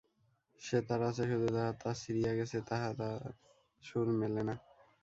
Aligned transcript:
সেতার 0.61 1.01
আছে 1.09 1.23
শুধু 1.31 1.47
তাহার 1.55 1.75
তার 1.81 1.95
ছিঁড়িয়া 2.01 2.33
গেছে, 2.39 2.57
তাহাতে 2.69 3.05
আর 3.15 3.21
সুর 3.83 4.07
মেলে 4.19 4.41
না। 4.47 4.55